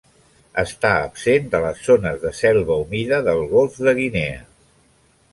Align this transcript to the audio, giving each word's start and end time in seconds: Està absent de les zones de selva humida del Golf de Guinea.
Està 0.59 0.91
absent 1.01 1.51
de 1.51 1.59
les 1.65 1.83
zones 1.89 2.17
de 2.23 2.31
selva 2.37 2.77
humida 2.85 3.19
del 3.27 3.43
Golf 3.51 3.77
de 3.89 3.93
Guinea. 4.01 4.41